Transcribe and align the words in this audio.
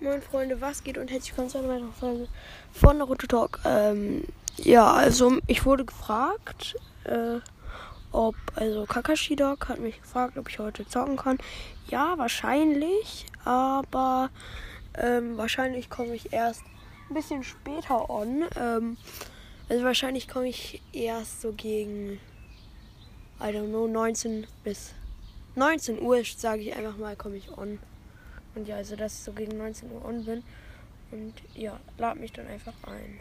Moin 0.00 0.22
Freunde, 0.22 0.60
was 0.60 0.84
geht 0.84 0.96
und 0.96 1.10
herzlich 1.10 1.32
willkommen 1.32 1.50
zu 1.50 1.58
einer 1.58 1.70
weiteren 1.70 1.92
Folge 1.92 2.28
von 2.72 2.98
Naruto 2.98 3.26
Talk. 3.26 3.58
Ähm, 3.64 4.22
ja, 4.56 4.92
also 4.92 5.38
ich 5.48 5.66
wurde 5.66 5.84
gefragt, 5.84 6.76
äh, 7.02 7.40
ob, 8.12 8.36
also 8.54 8.86
Kakashi 8.86 9.34
Dog 9.34 9.68
hat 9.68 9.80
mich 9.80 10.00
gefragt, 10.00 10.38
ob 10.38 10.48
ich 10.48 10.60
heute 10.60 10.86
zocken 10.86 11.16
kann. 11.16 11.38
Ja, 11.88 12.16
wahrscheinlich, 12.16 13.26
aber 13.44 14.30
ähm, 14.94 15.36
wahrscheinlich 15.36 15.90
komme 15.90 16.14
ich 16.14 16.32
erst 16.32 16.62
ein 17.10 17.14
bisschen 17.14 17.42
später 17.42 18.08
on. 18.08 18.44
Ähm, 18.54 18.98
also 19.68 19.82
wahrscheinlich 19.82 20.28
komme 20.28 20.46
ich 20.46 20.80
erst 20.92 21.40
so 21.40 21.52
gegen, 21.52 22.20
I 23.40 23.46
don't 23.46 23.70
know, 23.70 23.88
19 23.88 24.46
bis 24.62 24.94
19 25.56 26.00
Uhr, 26.00 26.22
sage 26.24 26.62
ich 26.62 26.76
einfach 26.76 26.96
mal, 26.98 27.16
komme 27.16 27.34
ich 27.34 27.50
on. 27.58 27.80
Und 28.54 28.68
ja, 28.68 28.76
also 28.76 28.96
dass 28.96 29.18
ich 29.18 29.24
so 29.24 29.32
gegen 29.32 29.56
19 29.56 29.90
Uhr 29.92 30.04
on 30.04 30.24
bin. 30.24 30.42
Und 31.10 31.34
ja, 31.54 31.78
lad 31.96 32.18
mich 32.18 32.32
dann 32.32 32.46
einfach 32.46 32.74
ein. 32.82 33.18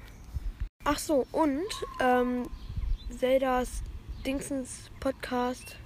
Ach 0.83 0.99
so, 0.99 1.25
und 1.31 1.65
ähm, 2.01 2.47
Zeldas 3.09 3.83
Dingsens 4.25 4.89
Podcast 4.99 5.77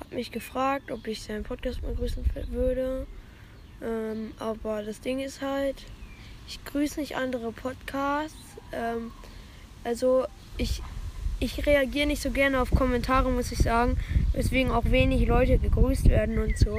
hat 0.00 0.12
mich 0.12 0.30
gefragt, 0.30 0.90
ob 0.90 1.06
ich 1.06 1.22
seinen 1.22 1.44
Podcast 1.44 1.82
mal 1.82 1.94
grüßen 1.94 2.24
würde. 2.50 3.06
Ähm, 3.82 4.32
aber 4.38 4.82
das 4.82 5.00
Ding 5.00 5.20
ist 5.20 5.42
halt, 5.42 5.84
ich 6.46 6.64
grüße 6.64 7.00
nicht 7.00 7.16
andere 7.16 7.52
Podcasts. 7.52 8.36
Ähm, 8.72 9.12
also 9.84 10.26
ich, 10.56 10.82
ich 11.40 11.66
reagiere 11.66 12.06
nicht 12.06 12.22
so 12.22 12.30
gerne 12.30 12.60
auf 12.60 12.70
Kommentare, 12.70 13.30
muss 13.30 13.52
ich 13.52 13.58
sagen. 13.58 13.98
Weswegen 14.32 14.72
auch 14.72 14.86
wenig 14.86 15.26
Leute 15.26 15.58
gegrüßt 15.58 16.08
werden 16.08 16.38
und 16.38 16.56
so. 16.58 16.78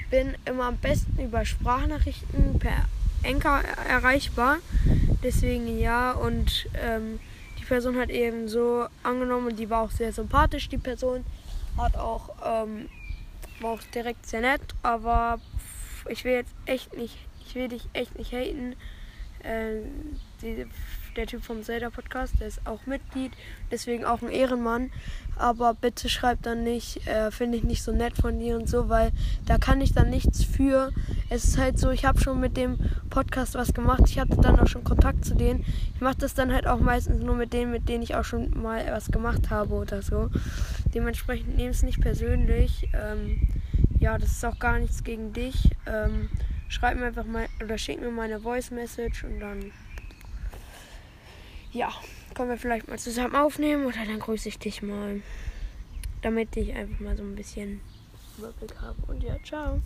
Ich 0.00 0.08
bin 0.08 0.34
immer 0.46 0.64
am 0.64 0.78
besten 0.78 1.22
über 1.22 1.44
Sprachnachrichten 1.44 2.58
per 2.58 2.86
Enker 3.22 3.62
erreichbar. 3.86 4.56
Deswegen 5.22 5.78
ja. 5.78 6.12
Und 6.12 6.68
ähm, 6.74 7.20
die 7.58 7.64
Person 7.64 7.96
hat 7.98 8.08
eben 8.08 8.48
so 8.48 8.86
angenommen 9.02 9.48
und 9.48 9.58
die 9.58 9.68
war 9.68 9.82
auch 9.82 9.90
sehr 9.90 10.12
sympathisch. 10.12 10.68
Die 10.70 10.78
Person 10.78 11.24
hat 11.76 11.96
auch, 11.96 12.30
ähm, 12.44 12.88
war 13.60 13.72
auch 13.72 13.82
direkt 13.94 14.26
sehr 14.26 14.40
nett. 14.40 14.62
Aber 14.82 15.38
ich 16.08 16.24
will 16.24 16.32
jetzt 16.32 16.54
echt 16.64 16.96
nicht, 16.96 17.16
ich 17.46 17.54
will 17.54 17.68
dich 17.68 17.86
echt 17.92 18.18
nicht 18.18 18.32
haten. 18.32 18.74
Ähm, 19.44 20.18
die, 20.40 20.66
der 21.20 21.26
Typ 21.26 21.44
vom 21.44 21.62
Zelda 21.62 21.90
Podcast, 21.90 22.40
der 22.40 22.48
ist 22.48 22.66
auch 22.66 22.86
Mitglied, 22.86 23.32
deswegen 23.70 24.06
auch 24.06 24.22
ein 24.22 24.30
Ehrenmann. 24.30 24.90
Aber 25.36 25.74
bitte 25.74 26.08
schreibt 26.08 26.46
dann 26.46 26.64
nicht, 26.64 27.06
äh, 27.06 27.30
finde 27.30 27.58
ich 27.58 27.64
nicht 27.64 27.82
so 27.82 27.92
nett 27.92 28.16
von 28.16 28.38
dir 28.38 28.56
und 28.56 28.68
so, 28.70 28.88
weil 28.88 29.12
da 29.44 29.58
kann 29.58 29.82
ich 29.82 29.92
dann 29.92 30.08
nichts 30.08 30.44
für. 30.44 30.92
Es 31.28 31.44
ist 31.44 31.58
halt 31.58 31.78
so, 31.78 31.90
ich 31.90 32.06
habe 32.06 32.20
schon 32.20 32.40
mit 32.40 32.56
dem 32.56 32.78
Podcast 33.10 33.54
was 33.54 33.74
gemacht. 33.74 34.02
Ich 34.06 34.18
hatte 34.18 34.36
dann 34.36 34.58
auch 34.58 34.66
schon 34.66 34.82
Kontakt 34.82 35.26
zu 35.26 35.34
denen. 35.34 35.64
Ich 35.94 36.00
mache 36.00 36.16
das 36.16 36.32
dann 36.32 36.54
halt 36.54 36.66
auch 36.66 36.80
meistens 36.80 37.22
nur 37.22 37.36
mit 37.36 37.52
denen, 37.52 37.70
mit 37.70 37.88
denen 37.88 38.02
ich 38.02 38.14
auch 38.14 38.24
schon 38.24 38.50
mal 38.58 38.86
was 38.90 39.10
gemacht 39.10 39.50
habe 39.50 39.74
oder 39.74 40.00
so. 40.00 40.30
Dementsprechend 40.94 41.56
nehme 41.56 41.70
es 41.70 41.82
nicht 41.82 42.00
persönlich. 42.00 42.88
Ähm, 42.94 43.46
ja, 43.98 44.16
das 44.16 44.30
ist 44.30 44.44
auch 44.44 44.58
gar 44.58 44.78
nichts 44.78 45.04
gegen 45.04 45.34
dich. 45.34 45.70
Ähm, 45.86 46.30
schreib 46.68 46.96
mir 46.96 47.06
einfach 47.06 47.26
mal 47.26 47.46
oder 47.62 47.76
schick 47.76 48.00
mir 48.00 48.10
meine 48.10 48.40
Voice 48.40 48.70
Message 48.70 49.24
und 49.24 49.40
dann 49.40 49.70
ja, 51.72 51.92
können 52.34 52.50
wir 52.50 52.56
vielleicht 52.56 52.88
mal 52.88 52.98
zusammen 52.98 53.36
aufnehmen 53.36 53.86
oder 53.86 54.04
dann 54.06 54.18
grüße 54.18 54.48
ich 54.48 54.58
dich 54.58 54.82
mal. 54.82 55.22
Damit 56.22 56.56
ich 56.56 56.74
einfach 56.74 57.00
mal 57.00 57.16
so 57.16 57.22
ein 57.22 57.34
bisschen 57.34 57.80
Überblick 58.36 58.74
habe. 58.80 58.96
Und 59.08 59.22
ja, 59.22 59.36
ciao. 59.42 59.80